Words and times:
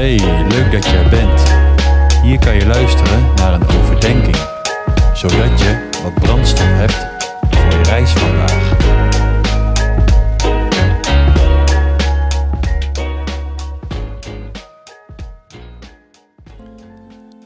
Hey, 0.00 0.18
leuk 0.48 0.72
dat 0.72 0.84
je 0.84 0.90
er 0.90 1.08
bent. 1.08 1.42
Hier 2.22 2.38
kan 2.38 2.54
je 2.54 2.66
luisteren 2.66 3.34
naar 3.34 3.52
een 3.52 3.66
overdenking, 3.66 4.36
zodat 5.14 5.60
je 5.60 5.88
wat 6.02 6.14
brandstof 6.14 6.66
hebt 6.66 7.06
voor 7.50 7.70
je 7.70 7.82
reis 7.82 8.10
vandaag. 8.10 8.76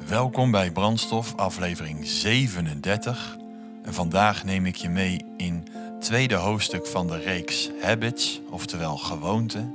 Welkom 0.09 0.51
bij 0.51 0.71
Brandstof, 0.71 1.37
aflevering 1.37 2.07
37. 2.07 3.37
En 3.83 3.95
vandaag 3.95 4.45
neem 4.45 4.67
ik 4.67 4.77
je 4.77 4.89
mee 4.89 5.25
in 5.37 5.69
het 5.73 6.03
tweede 6.03 6.35
hoofdstuk 6.35 6.87
van 6.87 7.07
de 7.07 7.19
reeks 7.19 7.71
Habits, 7.83 8.41
oftewel 8.51 8.97
gewoonten. 8.97 9.75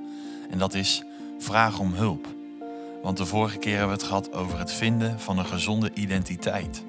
En 0.51 0.57
dat 0.57 0.73
is 0.73 1.03
Vraag 1.39 1.79
om 1.79 1.93
hulp. 1.93 2.38
Want 3.01 3.17
de 3.17 3.25
vorige 3.25 3.57
keer 3.57 3.77
hebben 3.77 3.95
we 3.95 4.01
het 4.01 4.11
gehad 4.11 4.33
over 4.33 4.59
het 4.59 4.71
vinden 4.71 5.19
van 5.19 5.37
een 5.37 5.45
gezonde 5.45 5.91
identiteit. 5.93 6.83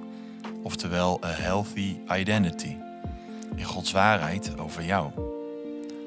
Oftewel 0.63 1.25
a 1.25 1.29
healthy 1.29 1.97
identity. 2.13 2.77
In 3.55 3.65
Gods 3.65 3.93
waarheid 3.93 4.59
over 4.59 4.85
jou. 4.85 5.11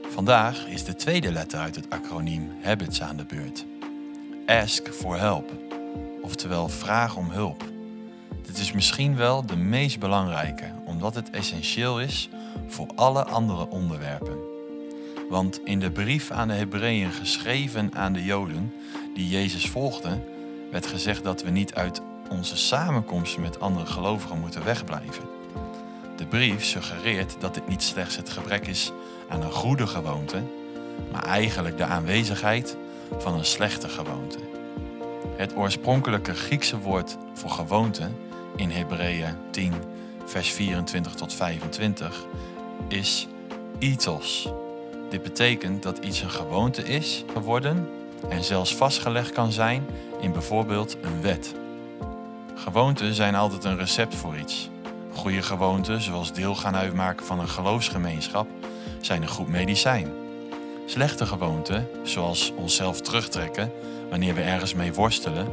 Vandaag 0.09 0.67
is 0.67 0.83
de 0.83 0.95
tweede 0.95 1.31
letter 1.31 1.59
uit 1.59 1.75
het 1.75 1.89
acroniem 1.89 2.51
Habits 2.61 3.01
aan 3.01 3.17
de 3.17 3.25
beurt. 3.25 3.65
Ask 4.45 4.87
for 4.87 5.19
help. 5.19 5.51
Oftewel 6.21 6.69
vraag 6.69 7.15
om 7.15 7.29
hulp. 7.29 7.63
Dit 8.45 8.57
is 8.57 8.71
misschien 8.71 9.15
wel 9.15 9.45
de 9.45 9.55
meest 9.55 9.99
belangrijke, 9.99 10.71
omdat 10.85 11.15
het 11.15 11.29
essentieel 11.29 12.01
is 12.01 12.29
voor 12.67 12.87
alle 12.95 13.23
andere 13.23 13.69
onderwerpen. 13.69 14.37
Want 15.29 15.61
in 15.63 15.79
de 15.79 15.91
brief 15.91 16.31
aan 16.31 16.47
de 16.47 16.53
Hebreeën 16.53 17.11
geschreven 17.11 17.95
aan 17.95 18.13
de 18.13 18.23
Joden 18.23 18.73
die 19.13 19.29
Jezus 19.29 19.69
volgden, 19.69 20.23
werd 20.71 20.85
gezegd 20.85 21.23
dat 21.23 21.43
we 21.43 21.49
niet 21.49 21.73
uit 21.73 22.01
onze 22.29 22.57
samenkomsten 22.57 23.41
met 23.41 23.59
andere 23.59 23.85
gelovigen 23.85 24.39
moeten 24.39 24.63
wegblijven. 24.63 25.23
De 26.15 26.25
brief 26.25 26.63
suggereert 26.65 27.35
dat 27.39 27.53
dit 27.53 27.67
niet 27.67 27.83
slechts 27.83 28.15
het 28.15 28.29
gebrek 28.29 28.67
is 28.67 28.91
aan 29.29 29.41
een 29.41 29.51
goede 29.51 29.87
gewoonte, 29.87 30.41
maar 31.11 31.23
eigenlijk 31.23 31.77
de 31.77 31.85
aanwezigheid 31.85 32.77
van 33.17 33.33
een 33.33 33.45
slechte 33.45 33.89
gewoonte. 33.89 34.37
Het 35.35 35.55
oorspronkelijke 35.55 36.33
Griekse 36.33 36.79
woord 36.79 37.17
voor 37.33 37.49
gewoonte 37.49 38.09
in 38.55 38.69
Hebreeën 38.69 39.35
10, 39.51 39.73
vers 40.25 40.49
24 40.49 41.13
tot 41.13 41.33
25 41.33 42.25
is 42.87 43.27
ethos. 43.79 44.49
Dit 45.09 45.23
betekent 45.23 45.83
dat 45.83 45.97
iets 45.97 46.21
een 46.21 46.29
gewoonte 46.29 46.83
is 46.83 47.23
geworden 47.33 47.87
en 48.29 48.43
zelfs 48.43 48.75
vastgelegd 48.75 49.31
kan 49.31 49.51
zijn 49.51 49.85
in 50.19 50.31
bijvoorbeeld 50.31 50.97
een 51.01 51.21
wet. 51.21 51.53
Gewoonten 52.55 53.13
zijn 53.13 53.35
altijd 53.35 53.63
een 53.63 53.77
recept 53.77 54.15
voor 54.15 54.37
iets. 54.37 54.69
Goede 55.13 55.41
gewoonten, 55.41 56.01
zoals 56.01 56.33
deel 56.33 56.55
gaan 56.55 56.75
uitmaken 56.75 57.25
van 57.25 57.39
een 57.39 57.49
geloofsgemeenschap, 57.49 58.47
zijn 59.01 59.21
een 59.21 59.27
goed 59.27 59.47
medicijn. 59.47 60.07
Slechte 60.85 61.25
gewoonten, 61.25 61.87
zoals 62.03 62.51
onszelf 62.55 63.01
terugtrekken 63.01 63.71
wanneer 64.09 64.35
we 64.35 64.41
ergens 64.41 64.73
mee 64.73 64.93
worstelen, 64.93 65.47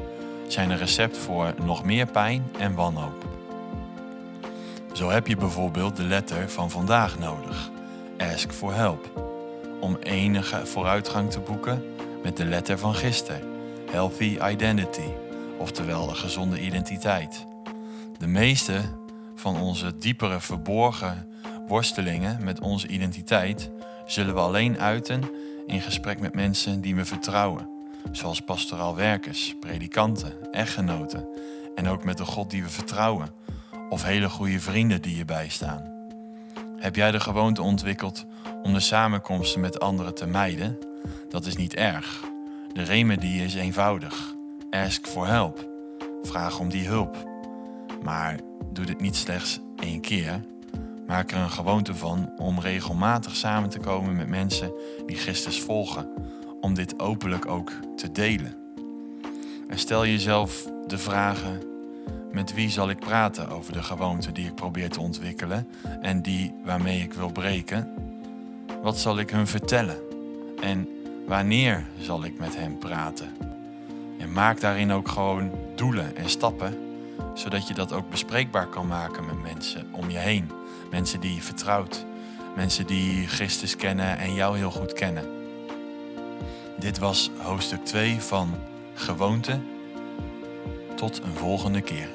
zijn 0.49 0.71
een 0.71 0.79
recept 0.79 1.19
voor 1.19 1.55
nog 1.63 1.85
meer 1.85 2.07
pijn 2.07 2.51
en 2.59 2.75
wanhoop. 2.75 3.25
Zo 4.93 5.11
heb 5.11 5.27
je 5.27 5.37
bijvoorbeeld 5.37 5.97
de 5.97 6.03
letter 6.03 6.51
van 6.51 6.71
vandaag 6.71 7.19
nodig, 7.19 7.71
ask 8.19 8.53
for 8.53 8.75
help, 8.75 9.11
om 9.81 9.97
enige 10.01 10.67
vooruitgang 10.67 11.31
te 11.31 11.41
boeken 11.41 11.85
met 12.23 12.37
de 12.37 12.45
letter 12.45 12.79
van 12.79 12.95
gisteren, 12.95 13.43
healthy 13.91 14.39
identity, 14.51 15.09
oftewel 15.59 16.07
de 16.07 16.15
gezonde 16.15 16.61
identiteit. 16.61 17.47
De 18.19 18.27
meeste 18.27 18.81
van 19.35 19.61
onze 19.61 19.97
diepere 19.97 20.41
verborgen 20.41 21.27
worstelingen 21.67 22.45
met 22.45 22.61
onze 22.61 22.87
identiteit 22.87 23.71
zullen 24.07 24.35
we 24.35 24.41
alleen 24.41 24.81
uiten 24.81 25.31
in 25.67 25.81
gesprek 25.81 26.21
met 26.21 26.35
mensen 26.35 26.81
die 26.81 26.95
we 26.95 27.05
vertrouwen, 27.05 27.69
zoals 28.13 28.41
pastoraal 28.41 28.97
werkers, 28.97 29.55
predikanten, 29.61 30.53
echtgenoten 30.53 31.29
en 31.75 31.89
ook 31.89 32.05
met 32.05 32.17
de 32.17 32.25
God 32.25 32.51
die 32.51 32.63
we 32.63 32.69
vertrouwen, 32.69 33.29
of 33.89 34.03
hele 34.03 34.29
goede 34.29 34.61
vrienden 34.61 35.03
die 35.03 35.17
je 35.17 35.25
bijstaan. 35.25 35.83
Heb 36.77 36.97
jij 36.97 37.11
de 37.11 37.21
gewoonte 37.21 37.63
ontwikkeld 37.63 38.25
om 38.63 38.73
de 38.73 38.81
samenkomsten 38.81 39.61
met 39.61 39.81
anderen 39.81 40.15
te 40.15 40.27
mijden? 40.27 40.90
Dat 41.29 41.47
is 41.47 41.57
niet 41.57 41.75
erg. 41.75 42.25
De 42.73 42.83
remedie 42.83 43.45
is 43.45 43.55
eenvoudig. 43.55 44.35
Ask 44.71 45.07
for 45.07 45.27
help. 45.27 45.69
Vraag 46.23 46.59
om 46.59 46.69
die 46.69 46.87
hulp. 46.87 47.17
Maar 48.03 48.41
doe 48.73 48.85
dit 48.85 49.01
niet 49.01 49.17
slechts 49.17 49.61
één 49.77 50.01
keer. 50.01 50.45
Maak 51.07 51.31
er 51.31 51.39
een 51.39 51.51
gewoonte 51.51 51.95
van 51.95 52.33
om 52.39 52.61
regelmatig 52.61 53.37
samen 53.37 53.71
te 53.71 53.79
komen 53.79 54.17
met 54.17 54.29
mensen 54.29 54.73
die 55.07 55.17
Christus 55.17 55.61
volgen. 55.61 56.09
Om 56.61 56.75
dit 56.75 57.01
openlijk 57.01 57.47
ook 57.47 57.73
te 57.97 58.13
delen. 58.13 58.55
En 59.69 59.79
stel 59.79 60.07
jezelf 60.07 60.71
de 60.87 60.99
vragen: 60.99 61.61
met 62.33 62.55
wie 62.55 62.71
zal 62.71 62.91
ik 62.91 62.99
praten 62.99 63.49
over 63.49 63.73
de 63.73 63.83
gewoonte 63.83 64.33
die 64.33 64.47
ik 64.47 64.55
probeer 64.55 64.91
te 64.91 65.01
ontwikkelen 65.01 65.69
en 66.01 66.23
die 66.23 66.55
waarmee 66.65 67.03
ik 67.03 67.13
wil 67.13 67.33
breken? 67.33 67.95
Wat 68.83 68.99
zal 68.99 69.19
ik 69.19 69.31
hun 69.31 69.47
vertellen? 69.47 70.10
En 70.61 70.89
wanneer 71.27 71.87
zal 71.99 72.25
ik 72.25 72.39
met 72.39 72.57
hen 72.57 72.79
praten? 72.79 73.29
En 74.19 74.33
maak 74.33 74.61
daarin 74.61 74.93
ook 74.93 75.09
gewoon 75.09 75.51
doelen 75.75 76.17
en 76.17 76.29
stappen, 76.29 76.79
zodat 77.35 77.69
je 77.69 77.75
dat 77.75 77.93
ook 77.93 78.11
bespreekbaar 78.11 78.67
kan 78.67 78.87
maken 78.87 79.27
met 79.27 79.43
mensen 79.43 79.87
om 79.91 80.11
je 80.11 80.19
heen. 80.19 80.51
Mensen 80.91 81.21
die 81.21 81.35
je 81.35 81.43
vertrouwt, 81.43 82.05
mensen 82.57 82.87
die 82.87 83.27
Christus 83.27 83.77
kennen 83.77 84.19
en 84.19 84.35
jou 84.35 84.57
heel 84.57 84.71
goed 84.71 84.93
kennen. 84.93 85.25
Dit 86.79 86.99
was 86.99 87.31
hoofdstuk 87.37 87.85
2 87.85 88.21
van 88.21 88.55
Gewoonte. 88.95 89.59
Tot 90.97 91.23
een 91.23 91.35
volgende 91.35 91.81
keer. 91.81 92.09